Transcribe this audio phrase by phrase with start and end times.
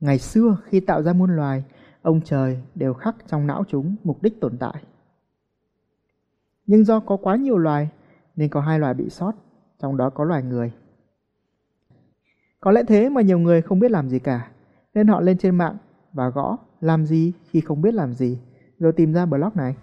[0.00, 1.64] Ngày xưa khi tạo ra muôn loài,
[2.02, 4.82] ông trời đều khắc trong não chúng mục đích tồn tại.
[6.66, 7.88] Nhưng do có quá nhiều loài
[8.36, 9.32] nên có hai loài bị sót,
[9.78, 10.72] trong đó có loài người.
[12.60, 14.50] Có lẽ thế mà nhiều người không biết làm gì cả,
[14.94, 15.76] nên họ lên trên mạng
[16.12, 18.38] và gõ làm gì khi không biết làm gì,
[18.78, 19.76] rồi tìm ra blog này.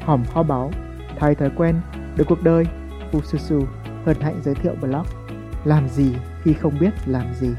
[0.00, 0.70] Hòm kho báu,
[1.18, 1.80] thay thói quen,
[2.16, 2.64] được cuộc đời,
[3.12, 3.64] Fususu
[4.04, 5.21] hân hạnh giới thiệu blog
[5.64, 7.54] làm gì khi không biết làm gì.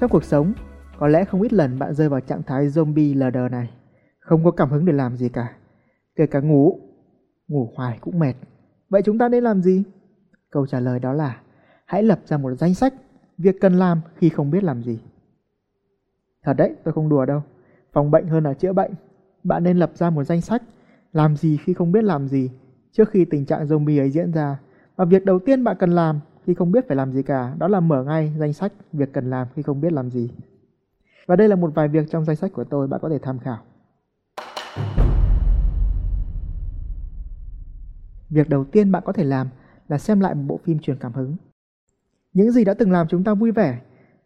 [0.00, 0.52] Trong cuộc sống,
[0.98, 3.70] có lẽ không ít lần bạn rơi vào trạng thái zombie lờ đờ này,
[4.18, 5.52] không có cảm hứng để làm gì cả,
[6.16, 6.80] kể cả ngủ,
[7.48, 8.34] ngủ hoài cũng mệt.
[8.88, 9.84] Vậy chúng ta nên làm gì?
[10.50, 11.40] Câu trả lời đó là
[11.84, 12.94] hãy lập ra một danh sách
[13.38, 14.98] việc cần làm khi không biết làm gì.
[16.42, 17.42] Thật đấy, tôi không đùa đâu.
[17.92, 18.92] Phòng bệnh hơn là chữa bệnh.
[19.44, 20.62] Bạn nên lập ra một danh sách
[21.12, 22.50] làm gì khi không biết làm gì
[22.92, 24.58] trước khi tình trạng zombie ấy diễn ra.
[24.96, 27.68] Và việc đầu tiên bạn cần làm khi không biết phải làm gì cả đó
[27.68, 30.30] là mở ngay danh sách việc cần làm khi không biết làm gì.
[31.26, 33.38] Và đây là một vài việc trong danh sách của tôi bạn có thể tham
[33.38, 33.58] khảo.
[38.30, 39.48] Việc đầu tiên bạn có thể làm
[39.88, 41.36] là xem lại một bộ phim truyền cảm hứng.
[42.32, 43.80] Những gì đã từng làm chúng ta vui vẻ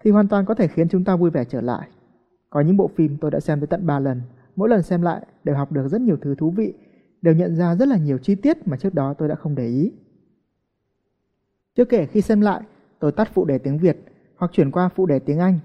[0.05, 1.89] thì hoàn toàn có thể khiến chúng ta vui vẻ trở lại.
[2.51, 4.23] Có những bộ phim tôi đã xem tới tận 3 lần,
[4.57, 6.75] mỗi lần xem lại đều học được rất nhiều thứ thú vị,
[7.23, 9.67] đều nhận ra rất là nhiều chi tiết mà trước đó tôi đã không để
[9.67, 9.93] ý.
[11.81, 12.61] Chưa kể khi xem lại,
[12.99, 13.97] tôi tắt phụ đề tiếng Việt
[14.37, 15.59] hoặc chuyển qua phụ đề tiếng Anh.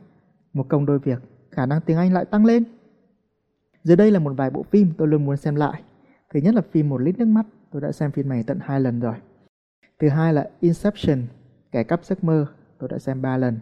[0.53, 1.19] Một công đôi việc,
[1.51, 2.63] khả năng tiếng Anh lại tăng lên.
[3.83, 5.81] Dưới đây là một vài bộ phim tôi luôn muốn xem lại.
[6.33, 8.79] Thứ nhất là phim Một lít nước mắt, tôi đã xem phim này tận hai
[8.79, 9.15] lần rồi.
[9.99, 11.21] Thứ hai là Inception,
[11.71, 12.45] Kẻ cắp giấc mơ,
[12.79, 13.59] tôi đã xem ba lần.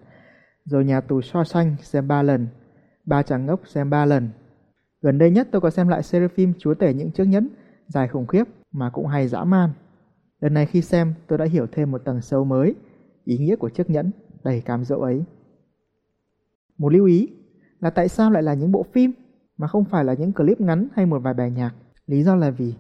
[0.66, 2.48] Rồi Nhà tù so xanh xem ba lần.
[3.06, 4.30] Ba chàng ngốc xem ba lần.
[5.02, 7.50] Gần đây nhất tôi có xem lại series phim Chúa tể những chiếc nhẫn,
[7.88, 9.70] dài khủng khiếp mà cũng hay dã man.
[10.44, 12.76] Lần này khi xem tôi đã hiểu thêm một tầng sâu mới,
[13.24, 14.12] ý nghĩa của chiếc nhẫn
[14.44, 15.24] đầy cám dỗ ấy.
[16.78, 17.30] Một lưu ý
[17.80, 19.12] là tại sao lại là những bộ phim
[19.58, 21.74] mà không phải là những clip ngắn hay một vài bài nhạc.
[22.08, 22.74] Lý do là vì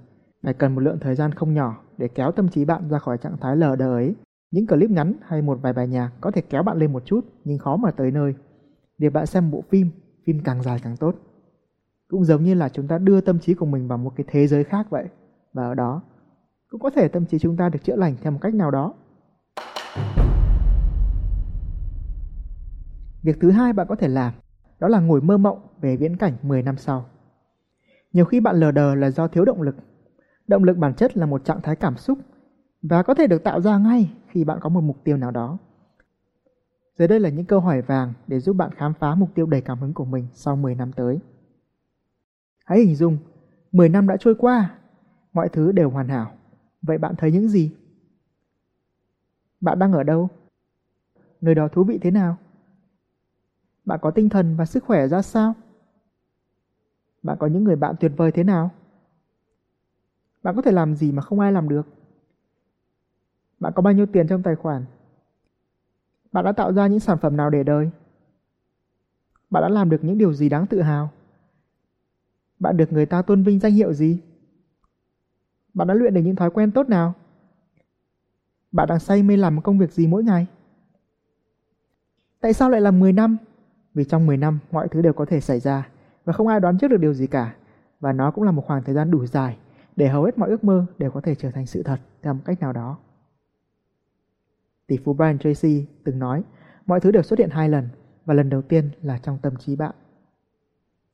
[0.43, 3.17] phải cần một lượng thời gian không nhỏ để kéo tâm trí bạn ra khỏi
[3.17, 4.15] trạng thái lờ đờ ấy.
[4.51, 7.25] Những clip ngắn hay một vài bài nhạc có thể kéo bạn lên một chút
[7.43, 8.33] nhưng khó mà tới nơi.
[8.97, 9.89] Việc bạn xem bộ phim,
[10.25, 11.15] phim càng dài càng tốt.
[12.07, 14.47] Cũng giống như là chúng ta đưa tâm trí của mình vào một cái thế
[14.47, 15.05] giới khác vậy.
[15.53, 16.01] Và ở đó,
[16.73, 18.93] cũng có thể tâm trí chúng ta được chữa lành theo một cách nào đó.
[23.23, 24.33] Việc thứ hai bạn có thể làm
[24.79, 27.05] đó là ngồi mơ mộng về viễn cảnh 10 năm sau.
[28.13, 29.75] Nhiều khi bạn lờ đờ là do thiếu động lực.
[30.47, 32.19] Động lực bản chất là một trạng thái cảm xúc
[32.81, 35.57] và có thể được tạo ra ngay khi bạn có một mục tiêu nào đó.
[36.97, 39.61] Dưới đây là những câu hỏi vàng để giúp bạn khám phá mục tiêu đầy
[39.61, 41.19] cảm hứng của mình sau 10 năm tới.
[42.65, 43.17] Hãy hình dung,
[43.71, 44.75] 10 năm đã trôi qua,
[45.33, 46.31] mọi thứ đều hoàn hảo.
[46.83, 47.71] Vậy bạn thấy những gì?
[49.61, 50.29] Bạn đang ở đâu?
[51.41, 52.37] Nơi đó thú vị thế nào?
[53.85, 55.53] Bạn có tinh thần và sức khỏe ra sao?
[57.23, 58.71] Bạn có những người bạn tuyệt vời thế nào?
[60.43, 61.87] Bạn có thể làm gì mà không ai làm được?
[63.59, 64.85] Bạn có bao nhiêu tiền trong tài khoản?
[66.31, 67.89] Bạn đã tạo ra những sản phẩm nào để đời?
[69.49, 71.09] Bạn đã làm được những điều gì đáng tự hào?
[72.59, 74.21] Bạn được người ta tôn vinh danh hiệu gì?
[75.73, 77.13] Bạn đã luyện được những thói quen tốt nào?
[78.71, 80.47] Bạn đang say mê làm một công việc gì mỗi ngày?
[82.41, 83.37] Tại sao lại là 10 năm?
[83.93, 85.87] Vì trong 10 năm mọi thứ đều có thể xảy ra
[86.25, 87.55] và không ai đoán trước được điều gì cả.
[87.99, 89.57] Và nó cũng là một khoảng thời gian đủ dài
[89.95, 92.41] để hầu hết mọi ước mơ đều có thể trở thành sự thật theo một
[92.45, 92.97] cách nào đó.
[94.87, 96.43] Tỷ phú Brian Tracy từng nói,
[96.85, 97.89] mọi thứ đều xuất hiện hai lần
[98.25, 99.95] và lần đầu tiên là trong tâm trí bạn.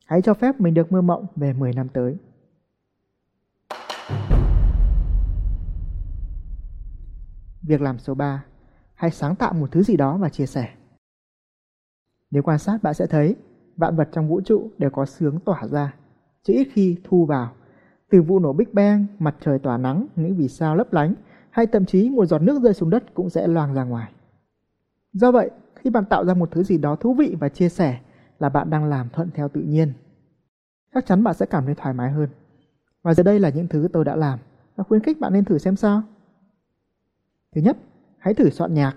[0.06, 2.18] Hãy cho phép mình được mơ mộng về 10 năm tới.
[7.62, 8.44] Việc làm số 3,
[8.94, 10.70] hãy sáng tạo một thứ gì đó và chia sẻ.
[12.32, 13.36] Nếu quan sát bạn sẽ thấy
[13.76, 15.94] vạn vật trong vũ trụ đều có sướng tỏa ra,
[16.44, 17.54] chứ ít khi thu vào.
[18.10, 21.14] Từ vụ nổ Big Bang, mặt trời tỏa nắng, những vì sao lấp lánh,
[21.50, 24.12] hay thậm chí một giọt nước rơi xuống đất cũng sẽ loang ra ngoài.
[25.14, 28.00] Do vậy, khi bạn tạo ra một thứ gì đó thú vị và chia sẻ
[28.40, 29.94] là bạn đang làm thuận theo tự nhiên.
[30.94, 32.30] Chắc chắn bạn sẽ cảm thấy thoải mái hơn.
[33.02, 34.40] Và giờ đây là những thứ tôi đã làm
[34.76, 36.04] và khuyến khích bạn nên thử xem sao.
[37.56, 37.78] Thứ nhất,
[38.18, 38.96] hãy thử soạn nhạc.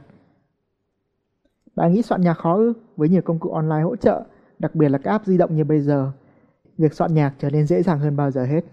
[1.76, 2.72] Bạn nghĩ soạn nhạc khó ư?
[2.96, 4.25] Với nhiều công cụ online hỗ trợ,
[4.58, 6.12] đặc biệt là các app di động như bây giờ,
[6.78, 8.64] việc soạn nhạc trở nên dễ dàng hơn bao giờ hết.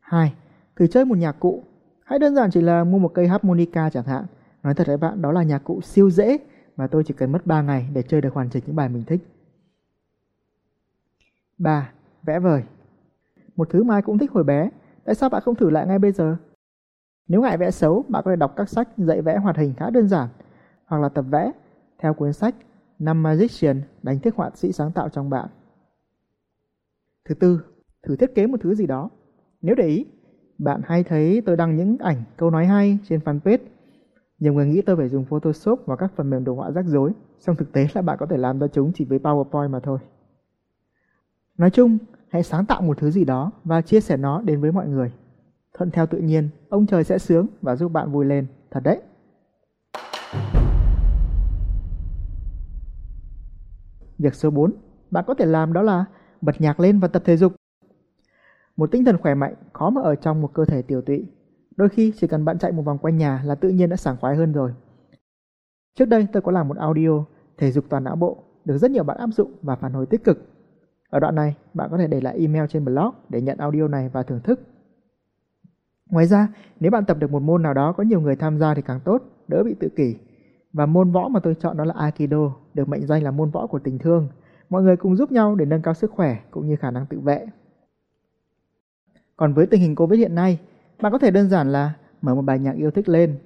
[0.00, 0.34] 2.
[0.76, 1.62] Thử chơi một nhạc cụ.
[2.04, 4.26] Hãy đơn giản chỉ là mua một cây harmonica chẳng hạn.
[4.62, 6.38] Nói thật với bạn, đó là nhạc cụ siêu dễ
[6.76, 9.04] mà tôi chỉ cần mất 3 ngày để chơi được hoàn chỉnh những bài mình
[9.04, 9.20] thích.
[11.58, 11.90] 3.
[12.22, 12.62] Vẽ vời.
[13.56, 14.70] Một thứ mà ai cũng thích hồi bé,
[15.04, 16.36] tại sao bạn không thử lại ngay bây giờ?
[17.28, 19.90] Nếu ngại vẽ xấu, bạn có thể đọc các sách dạy vẽ hoạt hình khá
[19.90, 20.28] đơn giản
[20.86, 21.52] hoặc là tập vẽ
[21.98, 22.54] theo cuốn sách
[22.98, 25.48] Năm Magician đánh thức họa sĩ sáng tạo trong bạn.
[27.24, 27.60] Thứ tư,
[28.02, 29.10] thử thiết kế một thứ gì đó.
[29.62, 30.06] Nếu để ý,
[30.58, 33.58] bạn hay thấy tôi đăng những ảnh câu nói hay trên fanpage.
[34.38, 37.12] Nhiều người nghĩ tôi phải dùng Photoshop và các phần mềm đồ họa rắc rối,
[37.38, 39.98] song thực tế là bạn có thể làm ra chúng chỉ với PowerPoint mà thôi.
[41.58, 44.72] Nói chung, hãy sáng tạo một thứ gì đó và chia sẻ nó đến với
[44.72, 45.12] mọi người.
[45.76, 49.00] Thuận theo tự nhiên, ông trời sẽ sướng và giúp bạn vui lên, thật đấy.
[54.18, 54.72] Việc số 4
[55.10, 56.04] bạn có thể làm đó là
[56.40, 57.52] bật nhạc lên và tập thể dục.
[58.76, 61.26] Một tinh thần khỏe mạnh khó mà ở trong một cơ thể tiểu tụy.
[61.76, 64.16] Đôi khi chỉ cần bạn chạy một vòng quanh nhà là tự nhiên đã sảng
[64.20, 64.72] khoái hơn rồi.
[65.94, 67.24] Trước đây tôi có làm một audio
[67.58, 70.24] thể dục toàn não bộ được rất nhiều bạn áp dụng và phản hồi tích
[70.24, 70.38] cực.
[71.10, 74.08] Ở đoạn này, bạn có thể để lại email trên blog để nhận audio này
[74.08, 74.60] và thưởng thức.
[76.10, 76.48] Ngoài ra,
[76.80, 79.00] nếu bạn tập được một môn nào đó có nhiều người tham gia thì càng
[79.04, 80.16] tốt, đỡ bị tự kỷ.
[80.72, 83.66] Và môn võ mà tôi chọn đó là Aikido, được mệnh danh là môn võ
[83.66, 84.28] của tình thương.
[84.70, 87.20] Mọi người cùng giúp nhau để nâng cao sức khỏe cũng như khả năng tự
[87.20, 87.46] vệ.
[89.36, 90.58] Còn với tình hình Covid hiện nay,
[91.02, 91.92] bạn có thể đơn giản là
[92.22, 93.38] mở một bài nhạc yêu thích lên,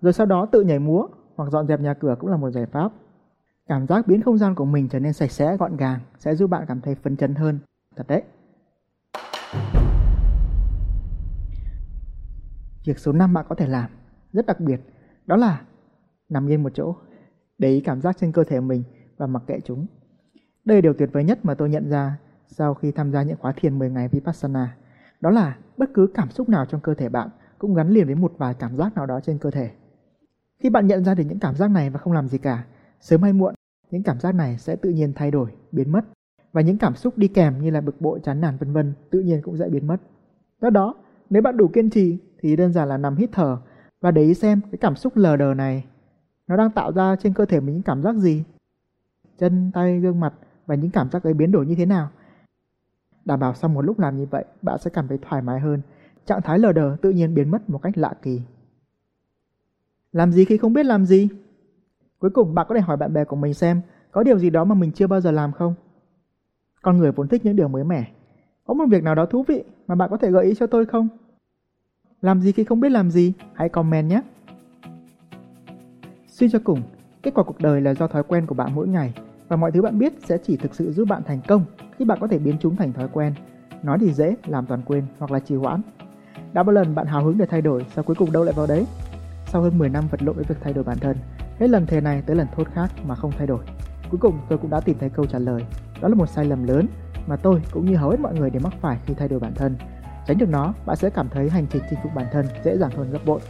[0.00, 1.06] rồi sau đó tự nhảy múa
[1.36, 2.92] hoặc dọn dẹp nhà cửa cũng là một giải pháp.
[3.68, 6.46] Cảm giác biến không gian của mình trở nên sạch sẽ gọn gàng sẽ giúp
[6.46, 7.58] bạn cảm thấy phấn chấn hơn.
[7.96, 8.22] Thật đấy.
[12.84, 13.90] Việc số 5 bạn có thể làm
[14.32, 14.80] rất đặc biệt
[15.26, 15.62] đó là
[16.28, 16.94] nằm yên một chỗ,
[17.58, 18.82] để ý cảm giác trên cơ thể mình
[19.16, 19.86] và mặc kệ chúng.
[20.64, 23.36] Đây là điều tuyệt vời nhất mà tôi nhận ra sau khi tham gia những
[23.36, 24.76] khóa thiền 10 ngày Vipassana.
[25.20, 27.28] Đó là bất cứ cảm xúc nào trong cơ thể bạn
[27.58, 29.70] cũng gắn liền với một vài cảm giác nào đó trên cơ thể.
[30.58, 32.64] Khi bạn nhận ra được những cảm giác này và không làm gì cả,
[33.00, 33.54] sớm hay muộn,
[33.90, 36.04] những cảm giác này sẽ tự nhiên thay đổi, biến mất.
[36.52, 39.20] Và những cảm xúc đi kèm như là bực bội, chán nản vân vân tự
[39.20, 39.96] nhiên cũng sẽ biến mất.
[40.60, 40.94] Do đó,
[41.30, 43.58] nếu bạn đủ kiên trì thì đơn giản là nằm hít thở
[44.00, 45.84] và để ý xem cái cảm xúc lờ đờ này
[46.46, 48.44] nó đang tạo ra trên cơ thể mình những cảm giác gì.
[49.38, 50.34] Chân, tay, gương mặt
[50.66, 52.08] và những cảm giác ấy biến đổi như thế nào.
[53.24, 55.80] Đảm bảo sau một lúc làm như vậy, bạn sẽ cảm thấy thoải mái hơn.
[56.26, 58.40] Trạng thái lờ đờ tự nhiên biến mất một cách lạ kỳ.
[60.12, 61.28] Làm gì khi không biết làm gì?
[62.18, 63.80] Cuối cùng bạn có thể hỏi bạn bè của mình xem
[64.10, 65.74] có điều gì đó mà mình chưa bao giờ làm không?
[66.82, 68.12] Con người vốn thích những điều mới mẻ.
[68.66, 70.86] Có một việc nào đó thú vị mà bạn có thể gợi ý cho tôi
[70.86, 71.08] không?
[72.22, 73.32] Làm gì khi không biết làm gì?
[73.54, 74.22] Hãy comment nhé!
[76.26, 76.82] Suy cho cùng,
[77.22, 79.14] kết quả cuộc đời là do thói quen của bạn mỗi ngày
[79.48, 81.64] và mọi thứ bạn biết sẽ chỉ thực sự giúp bạn thành công
[81.98, 83.34] khi bạn có thể biến chúng thành thói quen.
[83.82, 85.80] Nói thì dễ, làm toàn quên hoặc là trì hoãn.
[86.52, 88.66] Đã bao lần bạn hào hứng để thay đổi, sao cuối cùng đâu lại vào
[88.66, 88.86] đấy?
[89.46, 91.16] Sau hơn 10 năm vật lộn với việc thay đổi bản thân,
[91.58, 93.64] hết lần thề này tới lần thốt khác mà không thay đổi.
[94.10, 95.64] Cuối cùng tôi cũng đã tìm thấy câu trả lời.
[96.00, 96.86] Đó là một sai lầm lớn
[97.26, 99.54] mà tôi cũng như hầu hết mọi người đều mắc phải khi thay đổi bản
[99.54, 99.76] thân.
[100.26, 102.90] Tránh được nó, bạn sẽ cảm thấy hành trình chinh phục bản thân dễ dàng
[102.90, 103.40] hơn gấp bội.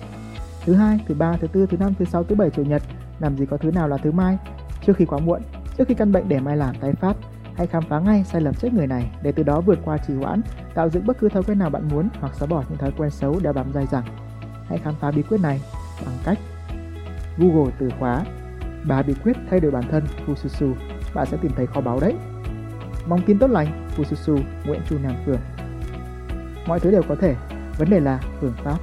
[0.65, 2.83] Thứ hai, thứ ba, thứ tư, thứ năm, thứ sáu, thứ bảy, chủ nhật,
[3.21, 4.39] làm gì có thứ nào là thứ mai?
[4.87, 5.43] Trước khi quá muộn,
[5.79, 7.17] trước khi căn bệnh để mai làm tái phát,
[7.57, 10.15] hãy khám phá ngay sai lầm chết người này để từ đó vượt qua trì
[10.15, 10.41] hoãn,
[10.75, 13.11] tạo dựng bất cứ thói quen nào bạn muốn hoặc xóa bỏ những thói quen
[13.11, 14.05] xấu đã bám dai dẳng.
[14.69, 15.61] Hãy khám phá bí quyết này
[16.07, 16.39] bằng cách
[17.39, 18.25] Google từ khóa
[18.89, 20.75] 3 bí quyết thay đổi bản thân Fususu,
[21.15, 22.15] bạn sẽ tìm thấy kho báu đấy.
[23.07, 25.41] Mong tin tốt lành, Fususu, Nguyễn Chu Nam Phường.
[26.67, 27.35] Mọi thứ đều có thể,
[27.79, 28.79] vấn đề là phương pháp.